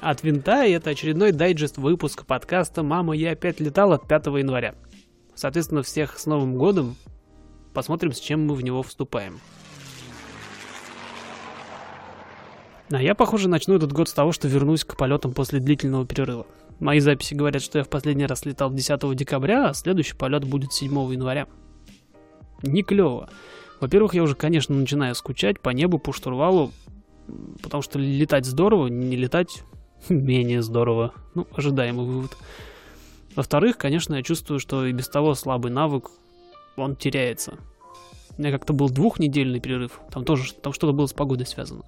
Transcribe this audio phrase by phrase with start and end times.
[0.00, 4.74] от винта, и это очередной дайджест выпуск подкаста «Мама, я опять летал» от 5 января.
[5.34, 6.96] Соответственно, всех с Новым годом.
[7.74, 9.40] Посмотрим, с чем мы в него вступаем.
[12.90, 16.46] А я, похоже, начну этот год с того, что вернусь к полетам после длительного перерыва.
[16.80, 20.72] Мои записи говорят, что я в последний раз летал 10 декабря, а следующий полет будет
[20.72, 21.46] 7 января.
[22.62, 23.28] Не клево.
[23.80, 26.72] Во-первых, я уже, конечно, начинаю скучать по небу, по штурвалу,
[27.62, 29.62] потому что летать здорово, не летать
[30.08, 31.14] менее здорово.
[31.34, 32.36] Ну, ожидаемый вывод.
[33.36, 36.10] Во-вторых, конечно, я чувствую, что и без того слабый навык,
[36.76, 37.58] он теряется.
[38.36, 41.82] У меня как-то был двухнедельный перерыв, там тоже там что-то было с погодой связано.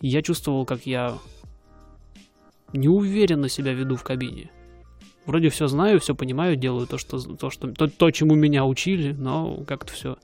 [0.00, 1.18] И я чувствовал, как я
[2.72, 4.50] неуверенно себя веду в кабине.
[5.26, 9.12] Вроде все знаю, все понимаю, делаю то, что, то, что, то, то чему меня учили,
[9.12, 10.16] но как-то все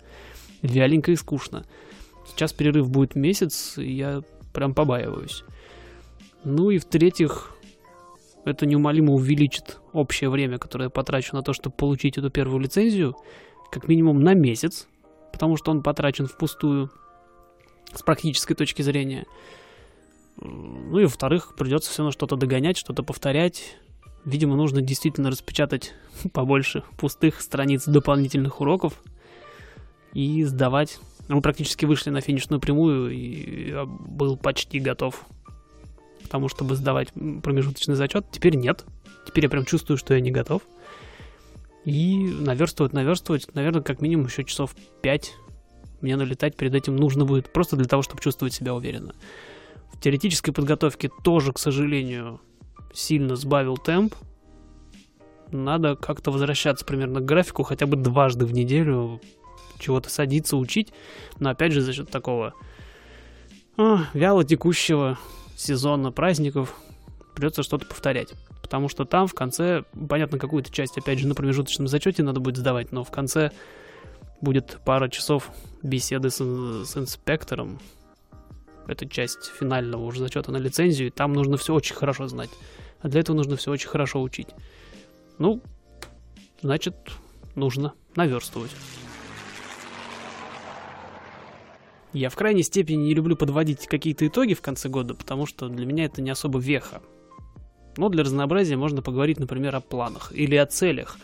[0.63, 1.65] вяленько и скучно.
[2.27, 5.45] Сейчас перерыв будет месяц, и я прям побаиваюсь.
[6.45, 7.53] Ну и в-третьих,
[8.45, 13.17] это неумолимо увеличит общее время, которое я потрачу на то, чтобы получить эту первую лицензию,
[13.71, 14.87] как минимум на месяц,
[15.33, 16.91] потому что он потрачен впустую
[17.93, 19.27] с практической точки зрения.
[20.41, 23.77] Ну и во-вторых, придется все равно что-то догонять, что-то повторять.
[24.25, 25.95] Видимо, нужно действительно распечатать
[26.33, 29.03] побольше пустых страниц дополнительных уроков
[30.13, 31.01] и сдавать.
[31.29, 35.27] Мы практически вышли на финишную прямую, и я был почти готов
[36.29, 37.13] тому, чтобы сдавать
[37.43, 38.27] промежуточный зачет.
[38.31, 38.85] Теперь нет.
[39.27, 40.63] Теперь я прям чувствую, что я не готов.
[41.85, 45.35] И наверстывать, наверстывать, наверное, как минимум еще часов 5
[46.01, 49.15] мне налетать перед этим нужно будет просто для того, чтобы чувствовать себя уверенно.
[49.93, 52.41] В теоретической подготовке тоже, к сожалению,
[52.93, 54.15] сильно сбавил темп.
[55.51, 59.21] Надо как-то возвращаться примерно к графику хотя бы дважды в неделю,
[59.81, 60.93] чего-то садиться, учить.
[61.41, 62.55] Но опять же за счет такого
[63.77, 65.19] а, вяло текущего
[65.59, 66.75] сезона праздников
[67.35, 68.33] придется что-то повторять.
[68.63, 72.57] Потому что там в конце, понятно, какую-то часть, опять же, на промежуточном зачете надо будет
[72.57, 73.51] сдавать, но в конце
[74.41, 75.51] будет пара часов
[75.83, 77.81] беседы с, с инспектором,
[78.87, 82.51] это часть финального уже зачета на лицензию, и там нужно все очень хорошо знать.
[83.01, 84.49] А для этого нужно все очень хорошо учить.
[85.39, 85.61] Ну,
[86.63, 86.95] значит,
[87.55, 88.71] нужно наверстывать.
[92.13, 95.85] Я в крайней степени не люблю подводить какие-то итоги в конце года, потому что для
[95.85, 97.03] меня это не особо веха.
[97.97, 101.19] Но для разнообразия можно поговорить, например, о планах или о целях.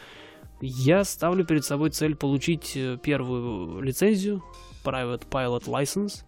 [0.61, 4.43] Я ставлю перед собой цель получить э, первую лицензию,
[4.85, 6.25] Private Pilot License,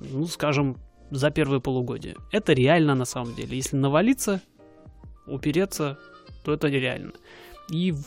[0.00, 0.78] ну, скажем,
[1.10, 2.16] за первое полугодие.
[2.32, 3.56] Это реально на самом деле.
[3.56, 4.40] Если навалиться,
[5.26, 5.98] упереться,
[6.44, 7.12] то это нереально.
[7.70, 8.04] И в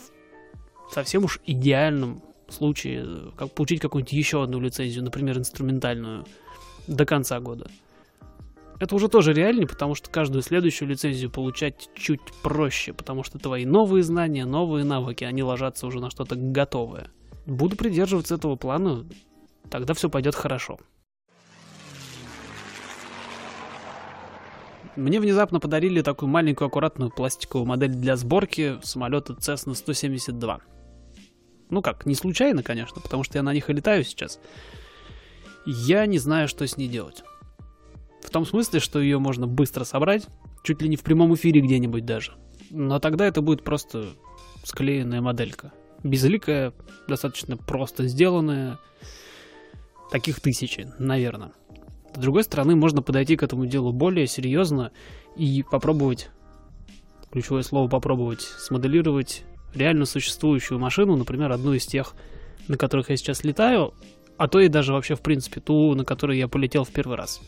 [0.92, 6.26] совсем уж идеальном случае как получить какую-нибудь еще одну лицензию, например, инструментальную,
[6.88, 7.70] до конца года.
[8.80, 13.66] Это уже тоже реальнее, потому что каждую следующую лицензию получать чуть проще, потому что твои
[13.66, 17.10] новые знания, новые навыки, они ложатся уже на что-то готовое.
[17.48, 19.06] Буду придерживаться этого плана,
[19.70, 20.78] тогда все пойдет хорошо.
[24.96, 30.60] Мне внезапно подарили такую маленькую аккуратную пластиковую модель для сборки самолета Cessna 172.
[31.70, 34.40] Ну как, не случайно, конечно, потому что я на них и летаю сейчас.
[35.66, 37.24] Я не знаю, что с ней делать.
[38.22, 40.28] В том смысле, что ее можно быстро собрать,
[40.64, 42.34] чуть ли не в прямом эфире где-нибудь даже.
[42.70, 44.08] Но тогда это будет просто
[44.64, 45.74] склеенная моделька.
[46.04, 46.74] Безликая,
[47.08, 48.80] достаточно просто сделанная.
[50.12, 51.52] Таких тысячи, наверное.
[52.16, 54.92] С другой стороны, можно подойти к этому делу более серьезно
[55.36, 56.30] и попробовать,
[57.32, 62.14] ключевое слово попробовать, смоделировать реально существующую машину, например, одну из тех,
[62.68, 63.94] на которых я сейчас летаю,
[64.38, 67.42] а то и даже вообще, в принципе, ту, на которой я полетел в первый раз.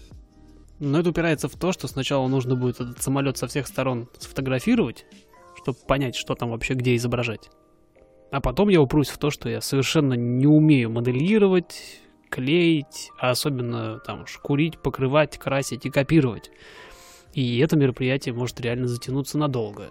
[0.80, 5.06] Но это упирается в то, что сначала нужно будет этот самолет со всех сторон сфотографировать,
[5.62, 7.50] чтобы понять, что там вообще где изображать.
[8.32, 14.00] А потом я упрусь в то, что я совершенно не умею моделировать, клеить, а особенно
[14.00, 16.52] там шкурить, покрывать, красить и копировать.
[17.34, 19.90] И это мероприятие может реально затянуться надолго.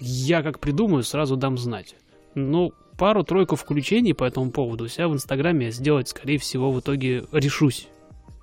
[0.00, 1.94] Я как придумаю, сразу дам знать.
[2.34, 7.24] Ну, пару-тройку включений по этому поводу у себя в Инстаграме сделать, скорее всего, в итоге
[7.32, 7.88] решусь.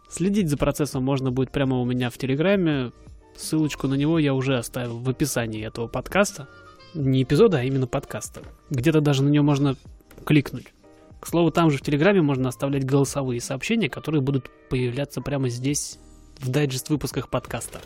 [0.10, 2.92] Следить за процессом можно будет прямо у меня в Телеграме.
[3.36, 6.48] Ссылочку на него я уже оставил в описании этого подкаста.
[6.94, 8.42] Не эпизода, а именно подкаста.
[8.70, 9.76] Где-то даже на него можно
[10.24, 10.68] кликнуть.
[11.20, 15.98] К слову, там же в Телеграме можно оставлять голосовые сообщения, которые будут появляться прямо здесь,
[16.40, 17.80] в дайджест выпусках подкаста.